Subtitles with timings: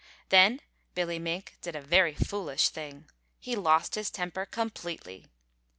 [0.29, 0.61] Then
[0.95, 3.07] Billy Mink did a very foolish thing;
[3.39, 5.27] he lost his temper completely.